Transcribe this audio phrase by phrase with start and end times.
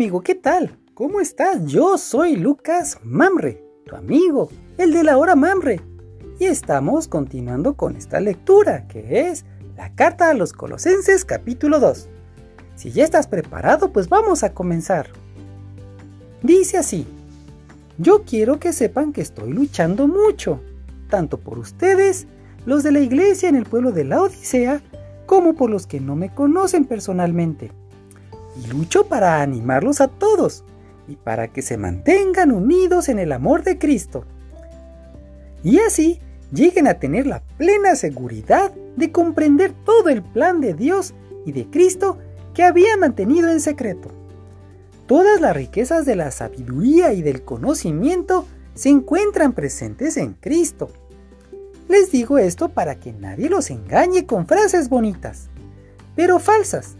[0.00, 0.78] amigo, ¿qué tal?
[0.94, 1.66] ¿Cómo estás?
[1.66, 5.78] Yo soy Lucas Mamre, tu amigo, el de la hora Mamre.
[6.38, 9.44] Y estamos continuando con esta lectura, que es
[9.76, 12.08] la carta a los Colosenses capítulo 2.
[12.76, 15.10] Si ya estás preparado, pues vamos a comenzar.
[16.42, 17.06] Dice así,
[17.98, 20.62] yo quiero que sepan que estoy luchando mucho,
[21.10, 22.26] tanto por ustedes,
[22.64, 24.80] los de la iglesia en el pueblo de la Odisea,
[25.26, 27.70] como por los que no me conocen personalmente
[28.56, 30.64] y lucho para animarlos a todos
[31.08, 34.24] y para que se mantengan unidos en el amor de Cristo.
[35.62, 36.20] Y así
[36.52, 41.14] lleguen a tener la plena seguridad de comprender todo el plan de Dios
[41.46, 42.18] y de Cristo
[42.54, 44.10] que había mantenido en secreto.
[45.06, 50.90] Todas las riquezas de la sabiduría y del conocimiento se encuentran presentes en Cristo.
[51.88, 55.48] Les digo esto para que nadie los engañe con frases bonitas,
[56.14, 56.94] pero falsas,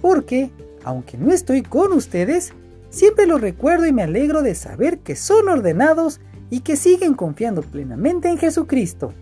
[0.00, 0.50] porque
[0.86, 2.52] aunque no estoy con ustedes,
[2.90, 7.62] siempre los recuerdo y me alegro de saber que son ordenados y que siguen confiando
[7.62, 9.12] plenamente en Jesucristo.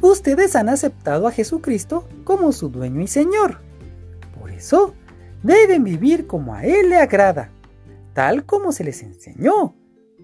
[0.00, 3.58] Ustedes han aceptado a Jesucristo como su dueño y Señor.
[4.38, 4.94] Por eso,
[5.42, 7.50] deben vivir como a Él le agrada,
[8.14, 9.74] tal como se les enseñó.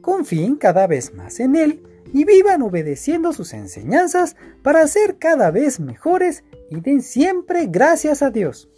[0.00, 5.80] Confíen cada vez más en Él y vivan obedeciendo sus enseñanzas para ser cada vez
[5.80, 8.68] mejores y den siempre gracias a Dios.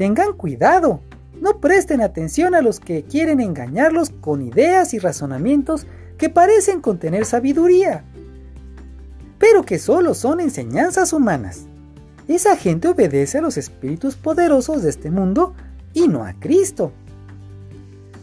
[0.00, 1.02] Tengan cuidado,
[1.42, 7.26] no presten atención a los que quieren engañarlos con ideas y razonamientos que parecen contener
[7.26, 8.02] sabiduría,
[9.38, 11.66] pero que solo son enseñanzas humanas.
[12.28, 15.52] Esa gente obedece a los espíritus poderosos de este mundo
[15.92, 16.92] y no a Cristo.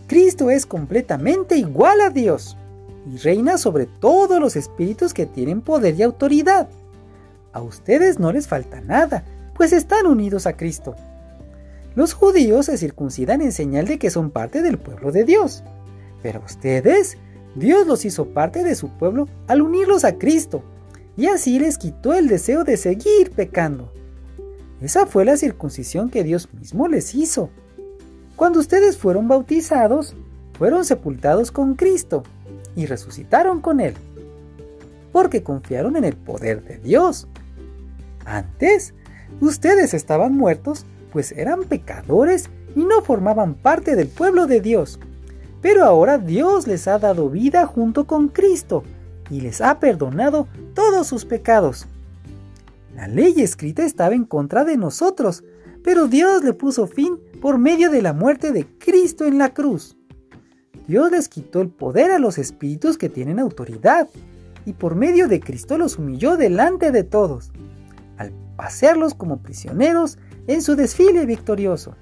[0.07, 2.57] Cristo es completamente igual a Dios
[3.05, 6.69] y reina sobre todos los espíritus que tienen poder y autoridad.
[7.53, 10.95] A ustedes no les falta nada, pues están unidos a Cristo.
[11.97, 15.63] Los judíos se circuncidan en señal de que son parte del pueblo de Dios.
[16.21, 17.17] Pero ustedes,
[17.55, 20.61] Dios los hizo parte de su pueblo al unirlos a Cristo,
[21.15, 23.91] y así les quitó el deseo de seguir pecando.
[24.79, 27.49] Esa fue la circuncisión que Dios mismo les hizo.
[28.35, 30.13] Cuando ustedes fueron bautizados,
[30.55, 32.21] fueron sepultados con Cristo
[32.75, 33.95] y resucitaron con Él,
[35.11, 37.27] porque confiaron en el poder de Dios.
[38.23, 38.93] Antes,
[39.41, 40.85] ustedes estaban muertos
[41.17, 44.99] pues eran pecadores y no formaban parte del pueblo de Dios.
[45.63, 48.83] Pero ahora Dios les ha dado vida junto con Cristo
[49.31, 51.87] y les ha perdonado todos sus pecados.
[52.95, 55.43] La ley escrita estaba en contra de nosotros,
[55.83, 59.97] pero Dios le puso fin por medio de la muerte de Cristo en la cruz.
[60.87, 64.07] Dios les quitó el poder a los espíritus que tienen autoridad,
[64.67, 67.51] y por medio de Cristo los humilló delante de todos,
[68.19, 71.95] al pasearlos como prisioneros en su desfile victorioso.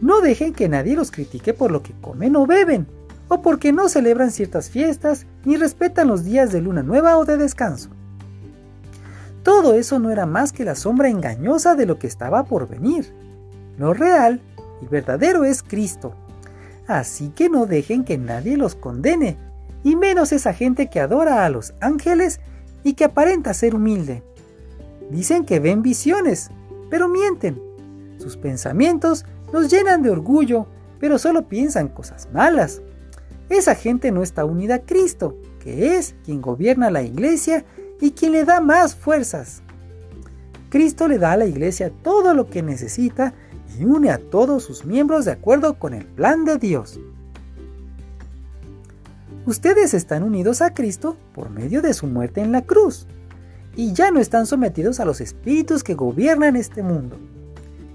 [0.00, 2.86] No dejen que nadie los critique por lo que comen o beben,
[3.28, 7.36] o porque no celebran ciertas fiestas ni respetan los días de luna nueva o de
[7.36, 7.90] descanso.
[9.42, 13.12] Todo eso no era más que la sombra engañosa de lo que estaba por venir.
[13.78, 14.40] Lo real
[14.82, 16.14] y verdadero es Cristo.
[16.86, 19.36] Así que no dejen que nadie los condene,
[19.84, 22.40] y menos esa gente que adora a los ángeles
[22.82, 24.22] y que aparenta ser humilde.
[25.10, 26.50] Dicen que ven visiones,
[26.90, 27.60] pero mienten.
[28.18, 30.66] Sus pensamientos nos llenan de orgullo,
[30.98, 32.82] pero solo piensan cosas malas.
[33.48, 37.64] Esa gente no está unida a Cristo, que es quien gobierna la iglesia
[38.00, 39.62] y quien le da más fuerzas.
[40.68, 43.32] Cristo le da a la iglesia todo lo que necesita
[43.78, 47.00] y une a todos sus miembros de acuerdo con el plan de Dios.
[49.46, 53.06] Ustedes están unidos a Cristo por medio de su muerte en la cruz
[53.78, 57.16] y ya no están sometidos a los espíritus que gobiernan este mundo.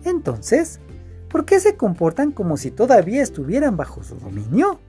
[0.06, 0.80] Entonces,
[1.28, 4.80] ¿por qué se comportan como si todavía estuvieran bajo su dominio?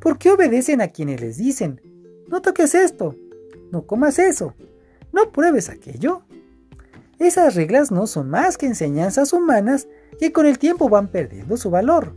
[0.00, 1.82] ¿Por qué obedecen a quienes les dicen,
[2.26, 3.14] no toques esto,
[3.70, 4.54] no comas eso,
[5.12, 6.22] no pruebes aquello?
[7.18, 9.88] Esas reglas no son más que enseñanzas humanas
[10.18, 12.14] que con el tiempo van perdiendo su valor.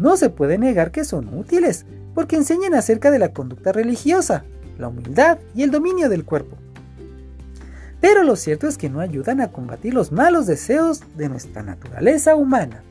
[0.00, 4.44] No se puede negar que son útiles, porque enseñan acerca de la conducta religiosa,
[4.78, 6.56] la humildad y el dominio del cuerpo
[8.08, 12.36] pero lo cierto es que no ayudan a combatir los malos deseos de nuestra naturaleza
[12.36, 12.84] humana.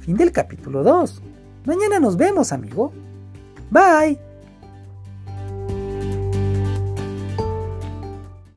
[0.00, 1.22] Fin del capítulo 2.
[1.64, 2.92] Mañana nos vemos, amigo.
[3.70, 4.29] Bye.